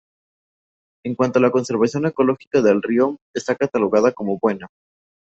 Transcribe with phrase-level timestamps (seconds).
[1.05, 4.67] En cuanto a la conservación ecológica del río, está catalogada como buena.